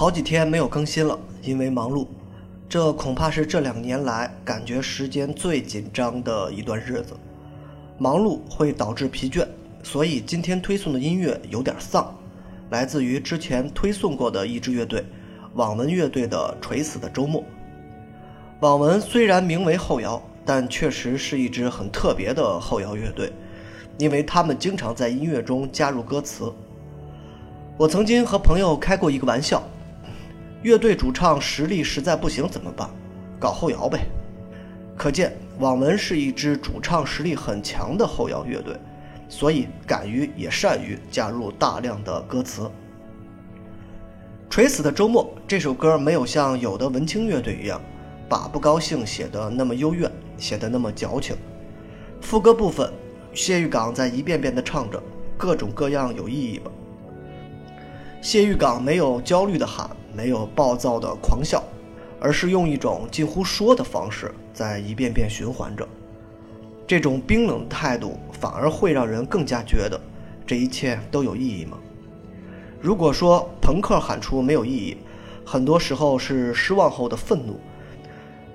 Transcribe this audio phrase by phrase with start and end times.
[0.00, 2.06] 好几天没有更新了，因为忙碌。
[2.70, 7.14] 这恐怕是这两年来感觉时间最紧张的一段日子。
[7.98, 9.46] 忙碌会导致疲倦，
[9.82, 12.16] 所以今天推送的音乐有点丧，
[12.70, 15.04] 来自于之前推送过的一支乐队——
[15.52, 17.42] 网文乐队的《垂死的周末》。
[18.60, 23.30] 网文虽然名为后摇，但确实是一支很特别的后摇乐队，
[23.98, 26.50] 因为他们经常在音乐中加入歌词。
[27.76, 29.62] 我曾经和朋友开过一个玩笑：
[30.62, 32.88] 乐队主唱实力实在不行怎么办？
[33.38, 34.06] 搞后摇呗。
[34.96, 35.32] 可见。
[35.58, 38.74] 网文是一支主唱实力很强的后摇乐队，
[39.28, 42.62] 所以敢于也善于加入大量的歌词。
[44.48, 47.78] 《垂死的周末》这首歌没有像有的文青乐队一样，
[48.26, 51.36] 把不高兴写得那么幽怨，写得那么矫情。
[52.22, 52.90] 副歌部分，
[53.34, 54.98] 谢玉岗在一遍遍地唱着
[55.36, 56.70] 各种各样有意义吧。
[58.22, 61.62] 谢玉岗没有焦虑的喊，没有暴躁的狂笑。
[62.22, 65.88] 而是用一种近乎说的方式在一遍遍循环着，
[66.86, 69.98] 这种冰冷态度反而会让人更加觉得
[70.46, 71.78] 这一切都有意义吗？
[72.78, 74.98] 如果说朋克喊出没有意义，
[75.46, 77.58] 很多时候是失望后的愤怒，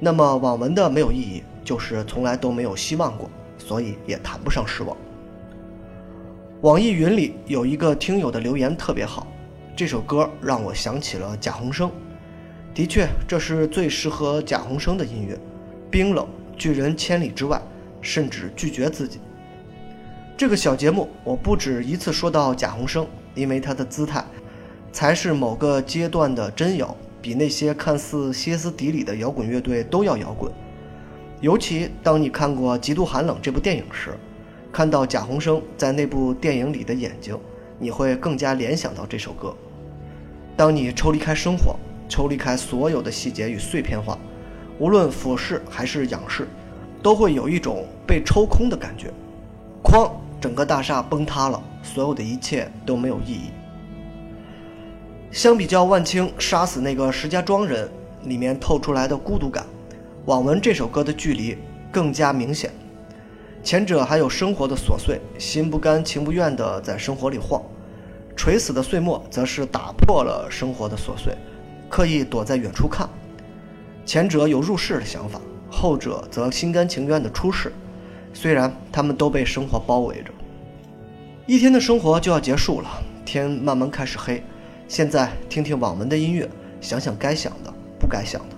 [0.00, 4.96] 那么网文的没有意义就是从来都没有希望过，所以也谈不上失望。
[6.62, 9.24] 网易云里有一个听友的留言特别好，
[9.74, 11.90] 这首歌让我想起了贾宏声。
[12.74, 15.38] 的确，这是最适合贾宏声的音乐，
[15.90, 17.60] 冰冷拒人千里之外，
[18.00, 19.18] 甚至拒绝自己。
[20.36, 24.24] 这个小节目，我不止一次说到贾宏声，因为他的姿态，
[24.92, 30.52] 才是某个阶段的真摇，比那些看似歇斯底里的摇滚乐队都要摇滚。
[31.40, 34.10] 尤其当你看过《极度寒冷》这部电影时，
[34.72, 37.38] 看到贾宏声在那部电影里的眼睛，
[37.82, 39.54] 你会更加联想到这首歌。
[40.56, 41.76] 当你抽离开生活。
[42.08, 44.18] 抽离开所有的细节与碎片化，
[44.78, 46.46] 无论俯视还是仰视，
[47.02, 49.10] 都会有一种被抽空的感觉。
[49.82, 53.48] 哐，整个大厦崩塌了，所有的一切都没有意义。
[55.30, 57.90] 相比较万青杀死那个石家庄人
[58.24, 59.64] 里面透出来的孤独感，
[60.26, 61.56] 网文这首歌的距离
[61.90, 62.70] 更加明显。
[63.62, 67.62] 前者还有生活的琐碎，心不甘情不愿地在生活里晃；
[68.36, 71.36] 垂死的岁末则是打破了生活的琐碎。
[71.88, 73.08] 刻意躲在远处看，
[74.06, 75.38] 前者有入世的想法，
[75.70, 77.70] 后者则心甘情愿地出世。
[78.32, 80.32] 虽然他们都被生活包围着，
[81.46, 82.88] 一天的生活就要结束了，
[83.26, 84.42] 天慢慢开始黑。
[84.88, 86.48] 现在听听网文的音乐，
[86.80, 88.56] 想想该想的，不该想的，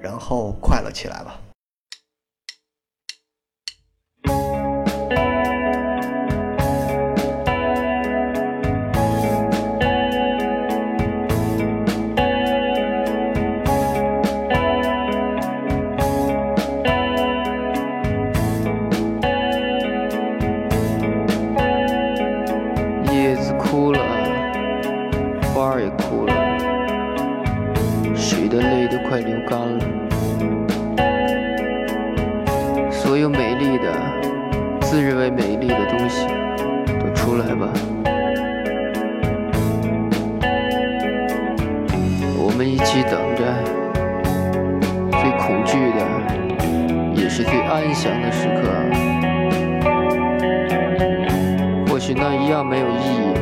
[0.00, 1.40] 然后快乐起来吧。
[45.46, 46.00] 恐惧的
[47.14, 48.62] 也是最安详的时刻。
[51.86, 53.34] 或许那一样没有意义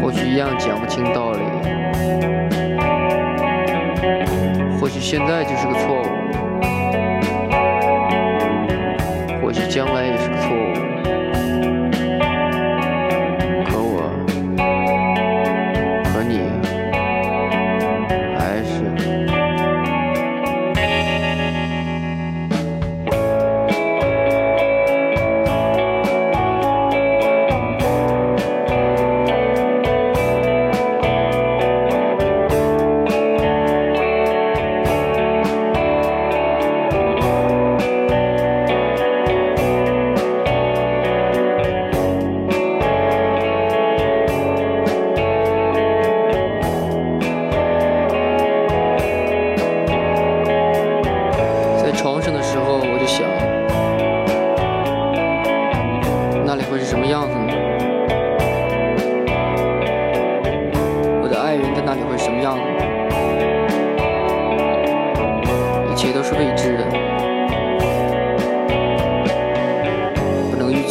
[0.00, 1.40] 或许一样讲不清道理
[4.80, 6.11] 或许现在就是个错误。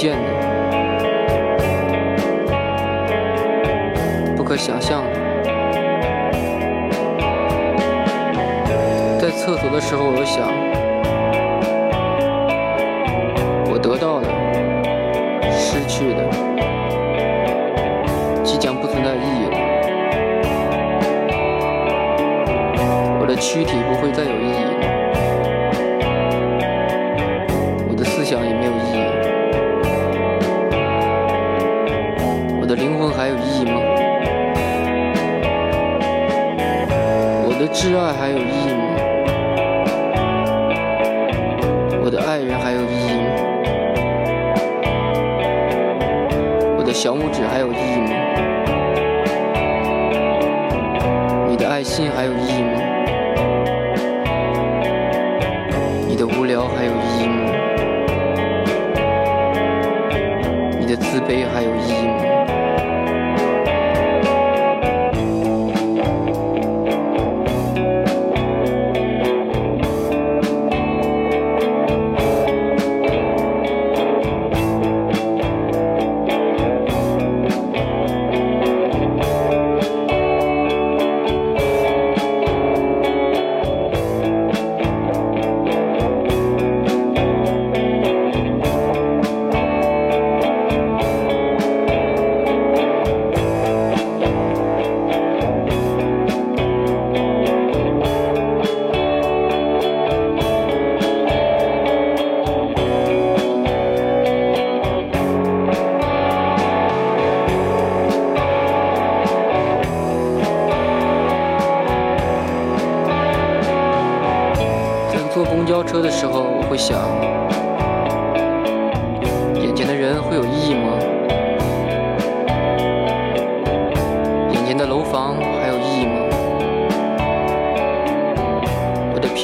[0.01, 0.17] 见的
[4.35, 5.11] 不可想象的，
[9.19, 10.47] 在厕所的时候，我想
[13.71, 14.27] 我得到的、
[15.51, 16.27] 失去的，
[18.43, 19.57] 即将不存在意义了。
[23.19, 25.00] 我的躯体不会再有意义。
[37.61, 38.83] 我的挚爱还有意义吗？
[42.03, 43.29] 我的爱人还有意义吗？
[46.75, 48.09] 我的小拇指还有意义吗？
[51.47, 52.81] 你的爱心还有意义吗？
[56.07, 57.60] 你的无聊还有意义吗？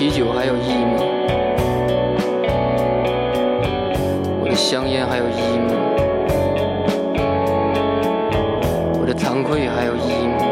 [0.07, 1.01] 啤酒还有意义吗？
[4.39, 5.74] 我的香烟还有意义吗？
[9.01, 10.46] 我的惭愧还有意义吗？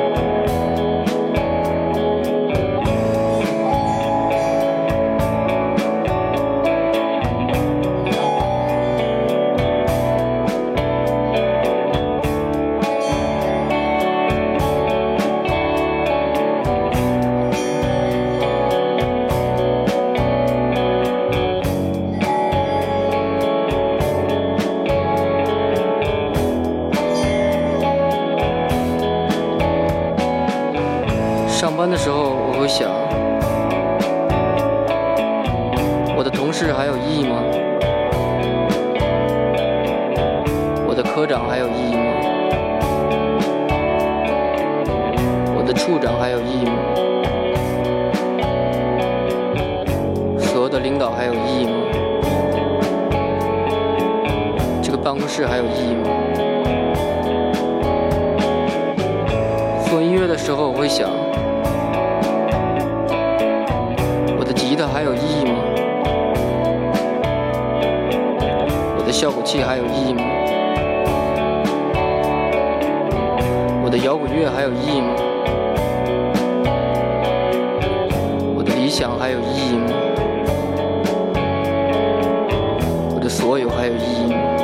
[41.15, 42.03] 科长还有意义吗？
[45.55, 46.75] 我的处长还有意义吗？
[50.37, 51.71] 所有的领导还有意义吗？
[54.83, 56.03] 这个办公室还有意义吗？
[59.87, 61.09] 做音乐的时候，我会想，
[64.37, 65.55] 我的吉他还有意义吗？
[68.97, 70.34] 我的效果器还有意义吗？
[73.95, 75.15] 的摇滚乐还有意义吗？
[78.53, 79.87] 我的理想还有意义吗？
[83.15, 84.54] 我的所有还有意义吗？